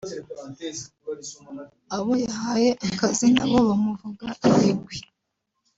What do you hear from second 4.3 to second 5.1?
ibigwi